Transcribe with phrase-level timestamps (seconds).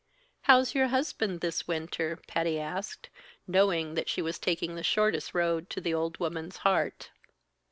[0.49, 3.09] "How's your husband this winter?" Patty asked,
[3.45, 7.11] knowing that she was taking the shortest road to the old woman's heart.